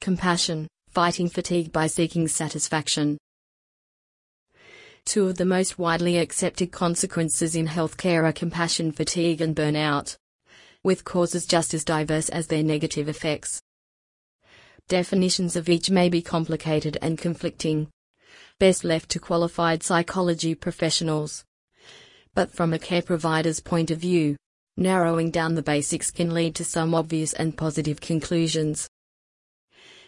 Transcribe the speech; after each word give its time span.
Compassion, 0.00 0.68
fighting 0.88 1.28
fatigue 1.28 1.72
by 1.72 1.86
seeking 1.86 2.28
satisfaction. 2.28 3.18
Two 5.04 5.28
of 5.28 5.36
the 5.36 5.44
most 5.44 5.78
widely 5.78 6.18
accepted 6.18 6.72
consequences 6.72 7.54
in 7.54 7.66
healthcare 7.68 8.24
are 8.24 8.32
compassion 8.32 8.92
fatigue 8.92 9.40
and 9.40 9.54
burnout, 9.54 10.16
with 10.82 11.04
causes 11.04 11.46
just 11.46 11.74
as 11.74 11.84
diverse 11.84 12.28
as 12.28 12.46
their 12.46 12.62
negative 12.62 13.08
effects. 13.08 13.60
Definitions 14.88 15.56
of 15.56 15.68
each 15.68 15.90
may 15.90 16.08
be 16.08 16.22
complicated 16.22 16.98
and 17.02 17.18
conflicting, 17.18 17.88
best 18.58 18.84
left 18.84 19.08
to 19.10 19.18
qualified 19.18 19.82
psychology 19.82 20.54
professionals. 20.54 21.44
But 22.34 22.52
from 22.52 22.72
a 22.72 22.78
care 22.78 23.02
provider's 23.02 23.60
point 23.60 23.90
of 23.90 23.98
view, 23.98 24.36
narrowing 24.76 25.30
down 25.30 25.54
the 25.54 25.62
basics 25.62 26.10
can 26.10 26.34
lead 26.34 26.54
to 26.56 26.64
some 26.64 26.94
obvious 26.94 27.32
and 27.32 27.56
positive 27.56 28.00
conclusions. 28.00 28.88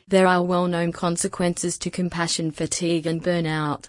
There 0.08 0.26
are 0.26 0.42
well 0.42 0.66
known 0.66 0.92
consequences 0.92 1.76
to 1.78 1.90
compassion 1.90 2.50
fatigue 2.50 3.06
and 3.06 3.22
burnout 3.22 3.86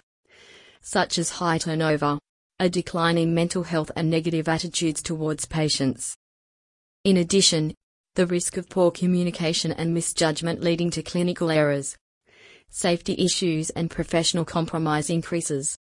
such 0.82 1.18
as 1.18 1.30
high 1.30 1.58
turnover, 1.58 2.18
a 2.58 2.68
decline 2.68 3.18
in 3.18 3.34
mental 3.34 3.62
health 3.62 3.90
and 3.96 4.10
negative 4.10 4.48
attitudes 4.48 5.02
towards 5.02 5.44
patients. 5.44 6.14
In 7.04 7.16
addition, 7.16 7.74
the 8.16 8.26
risk 8.26 8.56
of 8.56 8.68
poor 8.68 8.90
communication 8.90 9.72
and 9.72 9.94
misjudgment 9.94 10.60
leading 10.60 10.90
to 10.90 11.02
clinical 11.02 11.50
errors, 11.50 11.96
safety 12.68 13.14
issues 13.18 13.70
and 13.70 13.90
professional 13.90 14.44
compromise 14.44 15.10
increases. 15.10 15.76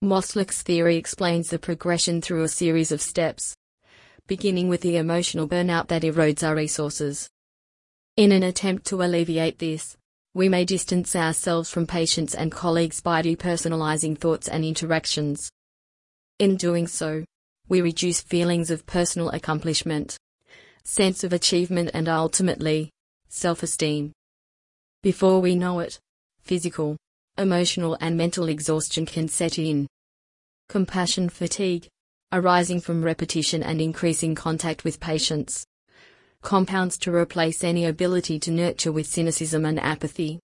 Maslach's 0.00 0.62
theory 0.62 0.96
explains 0.96 1.50
the 1.50 1.58
progression 1.58 2.22
through 2.22 2.42
a 2.42 2.48
series 2.48 2.90
of 2.90 3.02
steps, 3.02 3.54
beginning 4.26 4.68
with 4.68 4.80
the 4.80 4.96
emotional 4.96 5.46
burnout 5.46 5.88
that 5.88 6.02
erodes 6.02 6.46
our 6.46 6.54
resources. 6.54 7.28
In 8.20 8.32
an 8.32 8.42
attempt 8.42 8.84
to 8.88 9.00
alleviate 9.00 9.58
this, 9.60 9.96
we 10.34 10.50
may 10.50 10.66
distance 10.66 11.16
ourselves 11.16 11.70
from 11.70 11.86
patients 11.86 12.34
and 12.34 12.52
colleagues 12.52 13.00
by 13.00 13.22
depersonalizing 13.22 14.18
thoughts 14.18 14.46
and 14.46 14.62
interactions. 14.62 15.50
In 16.38 16.58
doing 16.58 16.86
so, 16.86 17.24
we 17.70 17.80
reduce 17.80 18.20
feelings 18.20 18.70
of 18.70 18.84
personal 18.84 19.30
accomplishment, 19.30 20.18
sense 20.84 21.24
of 21.24 21.32
achievement, 21.32 21.92
and 21.94 22.10
ultimately, 22.10 22.90
self 23.30 23.62
esteem. 23.62 24.12
Before 25.02 25.40
we 25.40 25.54
know 25.54 25.80
it, 25.80 25.98
physical, 26.42 26.98
emotional, 27.38 27.96
and 28.02 28.18
mental 28.18 28.50
exhaustion 28.50 29.06
can 29.06 29.28
set 29.28 29.58
in. 29.58 29.86
Compassion 30.68 31.30
fatigue, 31.30 31.88
arising 32.32 32.82
from 32.82 33.02
repetition 33.02 33.62
and 33.62 33.80
increasing 33.80 34.34
contact 34.34 34.84
with 34.84 35.00
patients 35.00 35.64
compounds 36.42 36.96
to 36.98 37.14
replace 37.14 37.62
any 37.62 37.86
ability 37.86 38.38
to 38.40 38.50
nurture 38.50 38.92
with 38.92 39.06
cynicism 39.06 39.64
and 39.64 39.78
apathy. 39.80 40.40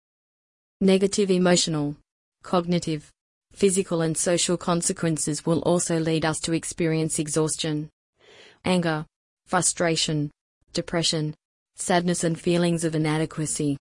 Negative 0.79 1.29
emotional, 1.29 1.95
cognitive, 2.43 3.11
physical, 3.51 4.01
and 4.01 4.17
social 4.17 4.57
consequences 4.57 5.45
will 5.45 5.59
also 5.59 5.99
lead 5.99 6.25
us 6.25 6.39
to 6.39 6.53
experience 6.53 7.19
exhaustion, 7.19 7.89
anger, 8.65 9.05
frustration, 9.45 10.31
depression, 10.73 11.35
sadness, 11.75 12.23
and 12.23 12.39
feelings 12.39 12.83
of 12.83 12.95
inadequacy. 12.95 13.77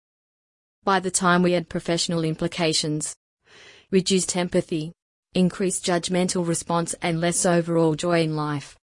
By 0.85 1.01
the 1.01 1.11
time 1.11 1.43
we 1.43 1.55
add 1.55 1.69
professional 1.69 2.23
implications, 2.23 3.15
reduced 3.91 4.37
empathy, 4.37 4.93
increased 5.35 5.85
judgmental 5.85 6.47
response, 6.47 6.95
and 7.03 7.21
less 7.21 7.45
overall 7.45 7.95
joy 7.95 8.23
in 8.23 8.37
life, 8.37 8.77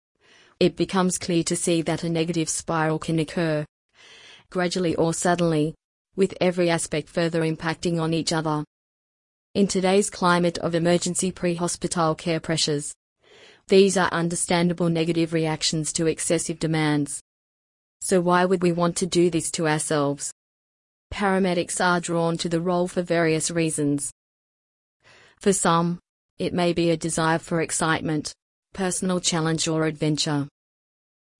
it 0.60 0.76
becomes 0.76 1.18
clear 1.18 1.42
to 1.42 1.56
see 1.56 1.82
that 1.82 2.04
a 2.04 2.08
negative 2.08 2.48
spiral 2.48 2.98
can 2.98 3.18
occur 3.18 3.64
gradually 4.50 4.96
or 4.96 5.14
suddenly, 5.14 5.74
with 6.16 6.34
every 6.40 6.68
aspect 6.68 7.08
further 7.08 7.42
impacting 7.42 8.00
on 8.00 8.12
each 8.12 8.32
other. 8.32 8.64
In 9.54 9.66
today's 9.66 10.10
climate 10.10 10.58
of 10.58 10.74
emergency 10.74 11.32
pre-hospital 11.32 12.14
care 12.16 12.40
pressures, 12.40 12.92
these 13.68 13.96
are 13.96 14.08
understandable 14.10 14.88
negative 14.88 15.32
reactions 15.32 15.92
to 15.94 16.06
excessive 16.06 16.58
demands. 16.58 17.20
So 18.00 18.20
why 18.20 18.44
would 18.44 18.62
we 18.62 18.72
want 18.72 18.96
to 18.96 19.06
do 19.06 19.30
this 19.30 19.50
to 19.52 19.68
ourselves? 19.68 20.32
Paramedics 21.12 21.80
are 21.84 22.00
drawn 22.00 22.36
to 22.38 22.48
the 22.48 22.60
role 22.60 22.88
for 22.88 23.02
various 23.02 23.50
reasons. 23.50 24.10
For 25.38 25.52
some, 25.52 26.00
it 26.38 26.52
may 26.52 26.72
be 26.72 26.90
a 26.90 26.96
desire 26.96 27.38
for 27.38 27.60
excitement, 27.60 28.32
personal 28.72 29.20
challenge 29.20 29.68
or 29.68 29.84
adventure. 29.84 30.48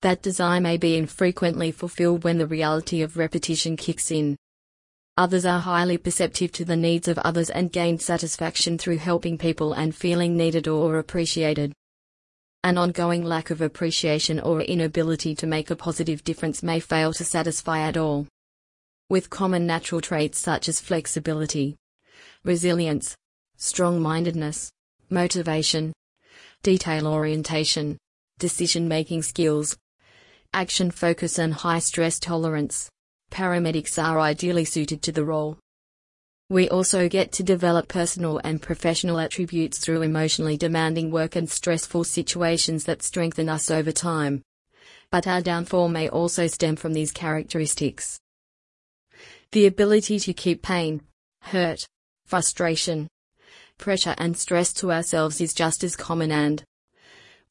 That 0.01 0.21
desire 0.21 0.59
may 0.59 0.77
be 0.77 0.95
infrequently 0.95 1.71
fulfilled 1.71 2.23
when 2.23 2.37
the 2.37 2.47
reality 2.47 3.01
of 3.01 3.17
repetition 3.17 3.77
kicks 3.77 4.11
in. 4.11 4.35
Others 5.17 5.45
are 5.45 5.59
highly 5.59 5.97
perceptive 5.97 6.51
to 6.53 6.65
the 6.65 6.75
needs 6.75 7.07
of 7.07 7.19
others 7.19 7.49
and 7.49 7.71
gain 7.71 7.99
satisfaction 7.99 8.77
through 8.77 8.97
helping 8.97 9.37
people 9.37 9.73
and 9.73 9.95
feeling 9.95 10.35
needed 10.35 10.67
or 10.67 10.97
appreciated. 10.97 11.73
An 12.63 12.77
ongoing 12.77 13.23
lack 13.23 13.49
of 13.49 13.61
appreciation 13.61 14.39
or 14.39 14.61
inability 14.61 15.35
to 15.35 15.47
make 15.47 15.69
a 15.69 15.75
positive 15.75 16.23
difference 16.23 16.63
may 16.63 16.79
fail 16.79 17.13
to 17.13 17.23
satisfy 17.23 17.79
at 17.79 17.97
all. 17.97 18.27
With 19.09 19.29
common 19.29 19.67
natural 19.67 19.99
traits 19.99 20.39
such 20.39 20.69
as 20.69 20.79
flexibility, 20.79 21.75
resilience, 22.43 23.15
strong 23.57 23.99
mindedness, 23.99 24.71
motivation, 25.09 25.91
detail 26.63 27.07
orientation, 27.07 27.97
decision 28.37 28.87
making 28.87 29.23
skills, 29.23 29.77
action 30.53 30.91
focus, 30.91 31.39
and 31.39 31.53
high 31.53 31.79
stress 31.79 32.19
tolerance. 32.19 32.89
Paramedics 33.31 34.01
are 34.01 34.19
ideally 34.19 34.65
suited 34.65 35.01
to 35.01 35.11
the 35.11 35.25
role. 35.25 35.57
We 36.49 36.69
also 36.69 37.07
get 37.07 37.31
to 37.33 37.43
develop 37.43 37.87
personal 37.87 38.41
and 38.43 38.61
professional 38.61 39.19
attributes 39.19 39.79
through 39.79 40.01
emotionally 40.01 40.57
demanding 40.57 41.09
work 41.09 41.37
and 41.37 41.49
stressful 41.49 42.03
situations 42.03 42.83
that 42.83 43.01
strengthen 43.01 43.47
us 43.47 43.71
over 43.71 43.93
time. 43.93 44.41
But 45.09 45.27
our 45.27 45.41
downfall 45.41 45.87
may 45.87 46.09
also 46.09 46.47
stem 46.47 46.75
from 46.75 46.91
these 46.91 47.11
characteristics. 47.11 48.19
The 49.53 49.65
ability 49.65 50.19
to 50.19 50.33
keep 50.33 50.61
pain, 50.61 51.01
hurt, 51.41 51.85
frustration, 52.25 53.07
pressure 53.81 54.15
and 54.17 54.37
stress 54.37 54.71
to 54.71 54.91
ourselves 54.91 55.41
is 55.41 55.53
just 55.53 55.83
as 55.83 55.97
common 55.97 56.31
and, 56.31 56.63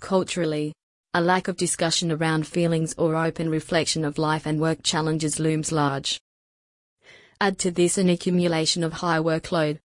culturally, 0.01 0.73
a 1.13 1.21
lack 1.21 1.49
of 1.49 1.57
discussion 1.59 2.11
around 2.11 2.47
feelings 2.47 2.95
or 2.97 3.17
open 3.17 3.51
reflection 3.51 4.05
of 4.05 4.17
life 4.17 4.47
and 4.47 4.61
work 4.61 4.79
challenges 4.83 5.39
looms 5.39 5.71
large. 5.73 6.19
Add 7.41 7.59
to 7.59 7.71
this 7.71 7.99
an 7.99 8.09
accumulation 8.09 8.83
of 8.85 8.95
high 8.95 9.19
workload, 9.19 9.81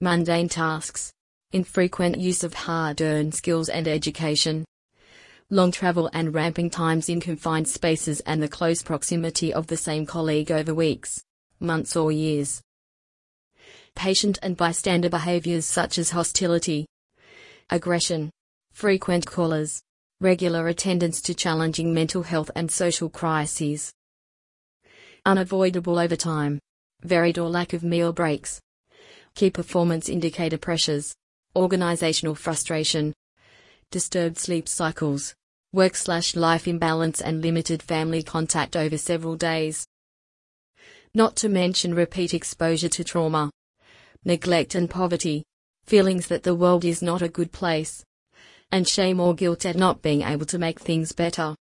mundane 0.00 0.48
tasks, 0.48 1.12
infrequent 1.52 2.18
use 2.18 2.44
of 2.44 2.54
hard 2.54 3.02
earned 3.02 3.34
skills 3.34 3.68
and 3.68 3.88
education, 3.88 4.64
long 5.50 5.72
travel 5.72 6.08
and 6.14 6.32
ramping 6.32 6.70
times 6.70 7.08
in 7.08 7.20
confined 7.20 7.68
spaces, 7.68 8.20
and 8.20 8.42
the 8.42 8.48
close 8.48 8.82
proximity 8.82 9.52
of 9.52 9.66
the 9.66 9.76
same 9.76 10.06
colleague 10.06 10.52
over 10.52 10.72
weeks, 10.72 11.22
months, 11.60 11.96
or 11.96 12.12
years 12.12 12.62
patient 13.94 14.38
and 14.42 14.56
bystander 14.56 15.08
behaviors 15.08 15.64
such 15.64 15.98
as 15.98 16.10
hostility, 16.10 16.86
aggression, 17.70 18.30
frequent 18.72 19.26
callers, 19.26 19.82
regular 20.20 20.68
attendance 20.68 21.20
to 21.22 21.34
challenging 21.34 21.92
mental 21.94 22.22
health 22.22 22.50
and 22.54 22.70
social 22.70 23.08
crises. 23.08 23.92
Unavoidable 25.24 25.98
overtime, 25.98 26.58
varied 27.02 27.38
or 27.38 27.48
lack 27.48 27.72
of 27.72 27.82
meal 27.82 28.12
breaks, 28.12 28.60
key 29.34 29.50
performance 29.50 30.08
indicator 30.08 30.58
pressures, 30.58 31.14
organizational 31.56 32.34
frustration, 32.34 33.12
disturbed 33.90 34.38
sleep 34.38 34.68
cycles, 34.68 35.34
work 35.72 35.94
slash 35.94 36.36
life 36.36 36.68
imbalance 36.68 37.20
and 37.20 37.40
limited 37.40 37.82
family 37.82 38.22
contact 38.22 38.76
over 38.76 38.98
several 38.98 39.36
days. 39.36 39.86
Not 41.14 41.36
to 41.36 41.48
mention 41.48 41.94
repeat 41.94 42.34
exposure 42.34 42.88
to 42.90 43.04
trauma 43.04 43.50
neglect 44.24 44.74
and 44.74 44.88
poverty, 44.88 45.44
feelings 45.84 46.26
that 46.28 46.42
the 46.42 46.54
world 46.54 46.84
is 46.84 47.02
not 47.02 47.22
a 47.22 47.28
good 47.28 47.52
place, 47.52 48.04
and 48.70 48.88
shame 48.88 49.20
or 49.20 49.34
guilt 49.34 49.66
at 49.66 49.76
not 49.76 50.02
being 50.02 50.22
able 50.22 50.46
to 50.46 50.58
make 50.58 50.80
things 50.80 51.12
better. 51.12 51.54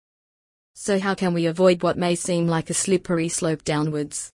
So, 0.73 0.99
how 0.99 1.15
can 1.15 1.33
we 1.33 1.45
avoid 1.45 1.83
what 1.83 1.97
may 1.97 2.15
seem 2.15 2.47
like 2.47 2.69
a 2.69 2.73
slippery 2.73 3.29
slope 3.29 3.63
downwards? 3.63 4.31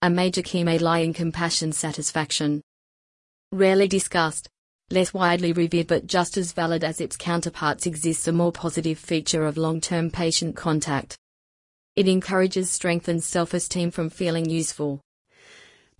A 0.00 0.08
major 0.08 0.42
key 0.42 0.62
may 0.62 0.78
lie 0.78 1.00
in 1.00 1.12
compassion 1.12 1.72
satisfaction. 1.72 2.62
Rarely 3.50 3.88
discussed, 3.88 4.48
less 4.90 5.12
widely 5.12 5.52
revered 5.52 5.88
but 5.88 6.06
just 6.06 6.36
as 6.36 6.52
valid 6.52 6.84
as 6.84 7.00
its 7.00 7.16
counterparts 7.16 7.84
exists 7.84 8.28
a 8.28 8.32
more 8.32 8.52
positive 8.52 8.98
feature 8.98 9.44
of 9.44 9.56
long 9.56 9.80
term 9.80 10.10
patient 10.10 10.54
contact. 10.54 11.18
It 11.96 12.06
encourages 12.06 12.70
strengthened 12.70 13.24
self 13.24 13.54
esteem 13.54 13.90
from 13.90 14.08
feeling 14.08 14.48
useful, 14.48 15.00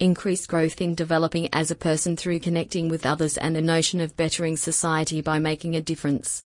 increased 0.00 0.48
growth 0.48 0.80
in 0.80 0.94
developing 0.94 1.48
as 1.52 1.70
a 1.70 1.74
person 1.76 2.16
through 2.16 2.38
connecting 2.38 2.88
with 2.88 3.04
others 3.04 3.36
and 3.36 3.56
a 3.56 3.60
notion 3.60 4.00
of 4.00 4.16
bettering 4.16 4.56
society 4.56 5.20
by 5.20 5.38
making 5.38 5.74
a 5.74 5.80
difference. 5.80 6.42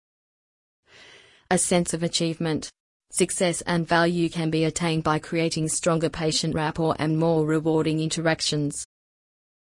A 1.50 1.58
sense 1.58 1.94
of 1.94 2.02
achievement, 2.02 2.70
success 3.12 3.62
and 3.62 3.86
value 3.88 4.30
can 4.30 4.50
be 4.50 4.64
attained 4.64 5.04
by 5.04 5.20
creating 5.20 5.68
stronger 5.68 6.10
patient 6.10 6.56
rapport 6.56 6.96
and 6.98 7.18
more 7.18 7.46
rewarding 7.46 8.00
interactions. 8.00 8.86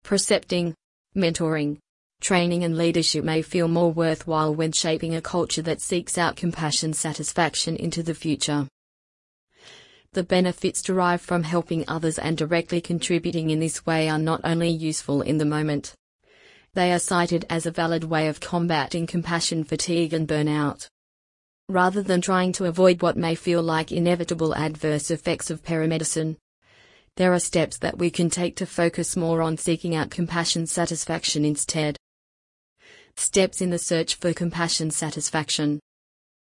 Precepting, 0.04 0.76
mentoring, 1.16 1.78
training, 2.22 2.66
and 2.66 2.78
leadership 2.78 3.24
may 3.24 3.42
feel 3.42 3.70
more 3.70 3.92
worthwhile 3.92 4.54
when 4.54 4.74
shaping 4.74 5.16
a 5.16 5.22
culture 5.22 5.62
that 5.62 5.82
seeks 5.82 6.18
out 6.18 6.36
compassion 6.36 6.92
satisfaction 6.92 7.78
into 7.78 8.04
the 8.04 8.14
future. 8.14 8.68
The 10.14 10.24
benefits 10.24 10.82
derived 10.82 11.24
from 11.24 11.44
helping 11.44 11.86
others 11.88 12.18
and 12.18 12.38
directly 12.38 12.82
contributing 12.82 13.52
in 13.52 13.60
this 13.60 13.86
way 13.86 14.10
are 14.10 14.18
not 14.18 14.42
only 14.44 14.70
useful 14.70 15.22
in 15.22 15.38
the 15.38 15.46
moment, 15.46 15.94
they 16.74 16.92
are 16.92 17.00
cited 17.00 17.46
as 17.50 17.66
a 17.66 17.72
valid 17.72 18.04
way 18.04 18.28
of 18.28 18.40
combating 18.40 19.08
compassion 19.08 19.64
fatigue 19.64 20.14
and 20.14 20.28
burnout. 20.28 20.88
Rather 21.68 22.02
than 22.02 22.22
trying 22.22 22.52
to 22.54 22.66
avoid 22.66 23.02
what 23.02 23.18
may 23.18 23.36
feel 23.36 23.62
like 23.62 23.92
inevitable 23.92 24.56
adverse 24.56 25.12
effects 25.12 25.50
of 25.50 25.64
paramedicine, 25.64 26.38
there 27.16 27.34
are 27.34 27.40
steps 27.40 27.78
that 27.78 27.98
we 27.98 28.10
can 28.10 28.30
take 28.30 28.56
to 28.56 28.66
focus 28.66 29.16
more 29.16 29.42
on 29.42 29.58
seeking 29.58 29.96
out 29.96 30.10
compassion 30.10 30.66
satisfaction 30.66 31.44
instead. 31.44 31.98
Steps 33.16 33.62
in 33.62 33.72
the 33.72 33.78
search 33.78 34.16
for 34.16 34.34
compassion 34.34 34.90
satisfaction. 34.90 35.80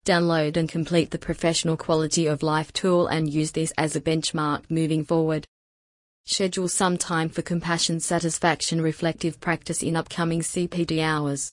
Download 0.07 0.57
and 0.57 0.67
complete 0.67 1.11
the 1.11 1.19
Professional 1.19 1.77
Quality 1.77 2.27
of 2.27 2.43
Life 2.43 2.73
tool 2.73 3.07
and 3.07 3.31
use 3.31 3.53
this 3.53 3.71
as 3.77 3.95
a 3.95 4.01
benchmark 4.01 4.63
moving 4.71 5.05
forward. 5.05 5.47
Schedule 6.25 6.69
some 6.69 6.97
time 6.97 7.29
for 7.29 7.43
compassion 7.43 8.01
satisfaction 8.01 8.81
reflective 8.81 9.41
practice 9.41 9.83
in 9.83 9.97
upcoming 9.97 10.41
CPD 10.41 11.03
hours. 11.03 11.53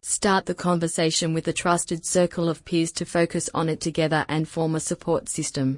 Start 0.00 0.46
the 0.46 0.54
conversation 0.54 1.34
with 1.34 1.46
a 1.48 1.52
trusted 1.52 2.06
circle 2.06 2.48
of 2.48 2.64
peers 2.64 2.90
to 2.92 3.04
focus 3.04 3.50
on 3.52 3.68
it 3.68 3.80
together 3.80 4.24
and 4.28 4.48
form 4.48 4.74
a 4.74 4.80
support 4.80 5.28
system. 5.28 5.76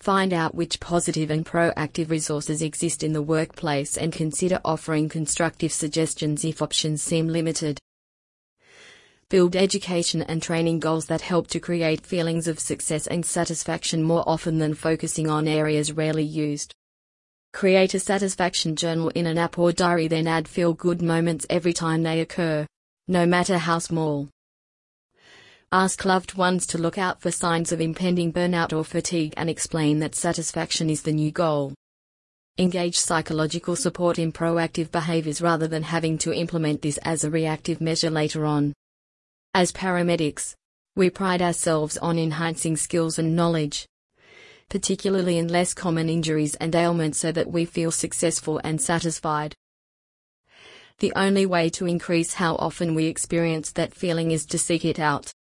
Find 0.00 0.32
out 0.32 0.54
which 0.54 0.80
positive 0.80 1.30
and 1.30 1.44
proactive 1.44 2.08
resources 2.08 2.62
exist 2.62 3.02
in 3.02 3.12
the 3.12 3.22
workplace 3.22 3.98
and 3.98 4.12
consider 4.12 4.60
offering 4.64 5.08
constructive 5.08 5.72
suggestions 5.72 6.44
if 6.44 6.62
options 6.62 7.02
seem 7.02 7.28
limited. 7.28 7.78
Build 9.30 9.56
education 9.56 10.22
and 10.22 10.42
training 10.42 10.80
goals 10.80 11.04
that 11.06 11.20
help 11.20 11.48
to 11.48 11.60
create 11.60 12.06
feelings 12.06 12.48
of 12.48 12.58
success 12.58 13.06
and 13.06 13.26
satisfaction 13.26 14.02
more 14.02 14.26
often 14.26 14.56
than 14.56 14.72
focusing 14.72 15.28
on 15.28 15.46
areas 15.46 15.92
rarely 15.92 16.24
used. 16.24 16.74
Create 17.52 17.92
a 17.92 18.00
satisfaction 18.00 18.74
journal 18.74 19.10
in 19.10 19.26
an 19.26 19.36
app 19.36 19.58
or 19.58 19.70
diary, 19.70 20.08
then 20.08 20.26
add 20.26 20.48
feel 20.48 20.72
good 20.72 21.02
moments 21.02 21.44
every 21.50 21.74
time 21.74 22.02
they 22.02 22.22
occur, 22.22 22.66
no 23.06 23.26
matter 23.26 23.58
how 23.58 23.78
small. 23.78 24.30
Ask 25.72 26.06
loved 26.06 26.38
ones 26.38 26.66
to 26.68 26.78
look 26.78 26.96
out 26.96 27.20
for 27.20 27.30
signs 27.30 27.70
of 27.70 27.82
impending 27.82 28.32
burnout 28.32 28.72
or 28.72 28.82
fatigue 28.82 29.34
and 29.36 29.50
explain 29.50 29.98
that 29.98 30.14
satisfaction 30.14 30.88
is 30.88 31.02
the 31.02 31.12
new 31.12 31.32
goal. 31.32 31.74
Engage 32.56 32.98
psychological 32.98 33.76
support 33.76 34.18
in 34.18 34.32
proactive 34.32 34.90
behaviors 34.90 35.42
rather 35.42 35.68
than 35.68 35.82
having 35.82 36.16
to 36.16 36.32
implement 36.32 36.80
this 36.80 36.96
as 37.02 37.24
a 37.24 37.30
reactive 37.30 37.82
measure 37.82 38.08
later 38.08 38.46
on. 38.46 38.72
As 39.58 39.72
paramedics, 39.72 40.54
we 40.94 41.10
pride 41.10 41.42
ourselves 41.42 41.98
on 41.98 42.16
enhancing 42.16 42.76
skills 42.76 43.18
and 43.18 43.34
knowledge, 43.34 43.88
particularly 44.68 45.36
in 45.36 45.48
less 45.48 45.74
common 45.74 46.08
injuries 46.08 46.54
and 46.54 46.72
ailments, 46.76 47.18
so 47.18 47.32
that 47.32 47.50
we 47.50 47.64
feel 47.64 47.90
successful 47.90 48.60
and 48.62 48.80
satisfied. 48.80 49.56
The 51.00 51.12
only 51.16 51.44
way 51.44 51.70
to 51.70 51.86
increase 51.86 52.34
how 52.34 52.54
often 52.54 52.94
we 52.94 53.06
experience 53.06 53.72
that 53.72 53.96
feeling 53.96 54.30
is 54.30 54.46
to 54.46 54.58
seek 54.60 54.84
it 54.84 55.00
out. 55.00 55.32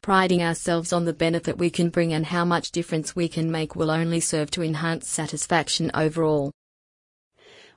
Priding 0.00 0.42
ourselves 0.42 0.94
on 0.94 1.04
the 1.04 1.12
benefit 1.12 1.58
we 1.58 1.68
can 1.68 1.90
bring 1.90 2.14
and 2.14 2.24
how 2.24 2.46
much 2.46 2.70
difference 2.70 3.14
we 3.14 3.28
can 3.28 3.50
make 3.50 3.76
will 3.76 3.90
only 3.90 4.20
serve 4.20 4.50
to 4.52 4.62
enhance 4.62 5.06
satisfaction 5.06 5.90
overall. 5.92 6.50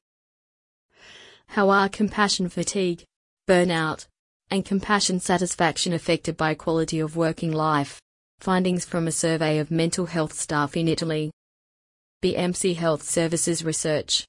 How 1.47 1.69
are 1.69 1.89
compassion 1.89 2.47
fatigue, 2.49 3.03
burnout, 3.47 4.07
and 4.49 4.65
compassion 4.65 5.19
satisfaction 5.19 5.93
affected 5.93 6.37
by 6.37 6.55
quality 6.55 6.99
of 6.99 7.17
working 7.17 7.51
life? 7.51 7.99
Findings 8.43 8.83
from 8.83 9.07
a 9.07 9.11
survey 9.13 9.59
of 9.59 9.71
mental 9.71 10.05
health 10.05 10.33
staff 10.33 10.75
in 10.75 10.89
Italy. 10.89 11.31
BMC 12.21 12.75
Health 12.75 13.01
Services 13.01 13.63
Research. 13.63 14.25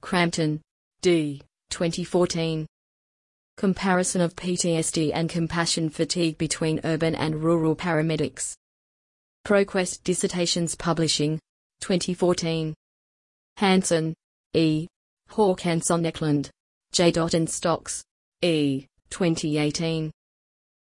Crampton, 0.00 0.60
D. 1.02 1.42
2014. 1.70 2.66
Comparison 3.56 4.22
of 4.22 4.34
PTSD 4.34 5.12
and 5.14 5.30
compassion 5.30 5.88
fatigue 5.88 6.36
between 6.36 6.80
urban 6.82 7.14
and 7.14 7.36
rural 7.36 7.76
paramedics. 7.76 8.54
ProQuest 9.46 10.02
Dissertations 10.02 10.74
Publishing, 10.74 11.38
2014. 11.80 12.74
Hansen, 13.58 14.14
E. 14.54 14.88
Håkansson 15.30 16.04
Eklund, 16.04 16.50
J. 16.90 17.12
and 17.34 17.48
Stocks, 17.48 18.02
E. 18.42 18.86
2018. 19.10 20.10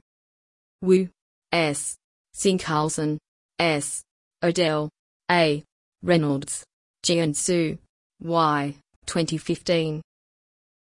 Wu 0.81 1.09
S. 1.51 1.95
Singh-Carlson 2.33 3.19
S. 3.59 4.01
Odell 4.41 4.89
A. 5.29 5.63
Reynolds 6.01 6.63
Jian-Su 7.03 7.77
Y. 8.22 8.75
2015. 9.08 10.01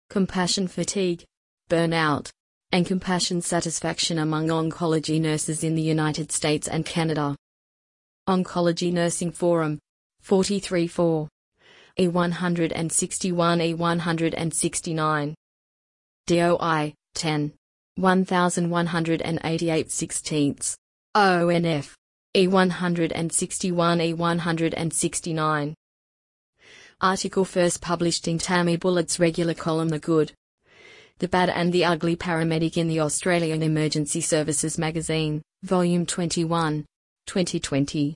Compassion 0.10 0.68
fatigue, 0.68 1.24
burnout, 1.70 2.30
and 2.72 2.86
compassion 2.86 3.42
satisfaction 3.42 4.20
among 4.20 4.48
oncology 4.48 5.22
nurses 5.22 5.64
in 5.64 5.76
the 5.76 5.82
United 5.82 6.32
States 6.32 6.68
and 6.68 6.86
Canada. 6.86 7.36
Oncology 8.28 8.92
Nursing 8.92 9.32
Forum 9.32 9.80
434 10.22 11.28
E161 11.98 13.76
E169 13.76 15.34
DOI 16.28 16.94
10 17.16 17.54
1188 17.96 19.88
16ths 19.88 20.76
ONF 21.16 21.94
E161 22.36 24.16
E169 24.16 25.74
Article 27.02 27.46
first 27.46 27.80
published 27.80 28.28
in 28.28 28.38
Tammy 28.38 28.76
Bullard's 28.76 29.22
regular 29.22 29.54
column 29.54 29.88
The 29.88 30.00
Good, 30.00 30.34
The 31.20 31.30
Bad 31.30 31.50
and 31.50 31.72
the 31.72 31.86
Ugly 31.86 32.18
Paramedic 32.18 32.76
in 32.76 32.90
the 32.90 33.00
Australian 33.00 33.64
Emergency 33.64 34.20
Services 34.20 34.78
Magazine, 34.78 35.42
Volume 35.64 36.06
21, 36.06 36.86
2020. 37.26 38.16